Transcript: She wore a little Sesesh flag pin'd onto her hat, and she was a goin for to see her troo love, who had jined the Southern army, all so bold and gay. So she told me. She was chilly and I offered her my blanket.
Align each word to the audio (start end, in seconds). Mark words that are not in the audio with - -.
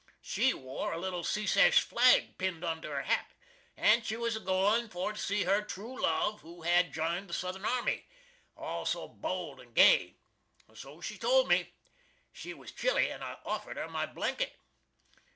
She 0.23 0.51
wore 0.51 0.93
a 0.93 0.97
little 0.97 1.21
Sesesh 1.23 1.77
flag 1.81 2.35
pin'd 2.39 2.63
onto 2.65 2.87
her 2.89 3.03
hat, 3.03 3.29
and 3.77 4.03
she 4.03 4.17
was 4.17 4.35
a 4.35 4.39
goin 4.39 4.89
for 4.89 5.13
to 5.13 5.19
see 5.19 5.43
her 5.43 5.61
troo 5.61 6.01
love, 6.01 6.41
who 6.41 6.63
had 6.63 6.91
jined 6.91 7.29
the 7.29 7.35
Southern 7.35 7.65
army, 7.65 8.07
all 8.57 8.83
so 8.87 9.07
bold 9.07 9.59
and 9.61 9.75
gay. 9.75 10.17
So 10.73 11.01
she 11.01 11.19
told 11.19 11.47
me. 11.47 11.75
She 12.31 12.51
was 12.51 12.71
chilly 12.71 13.11
and 13.11 13.23
I 13.23 13.37
offered 13.45 13.77
her 13.77 13.89
my 13.89 14.07
blanket. 14.07 14.57